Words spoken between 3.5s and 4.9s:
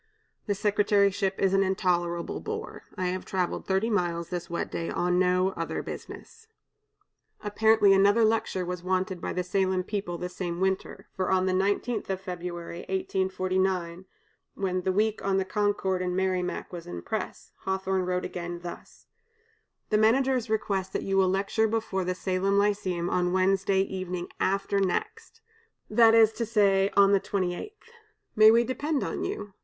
thirty miles, this wet day,